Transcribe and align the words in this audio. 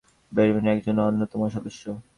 তিনি 0.03 0.31
ব্যারিমোর 0.31 0.61
পরিবারের 0.61 0.77
একজন 0.77 0.97
অন্যতম 1.07 1.41
সদস্য। 1.55 1.83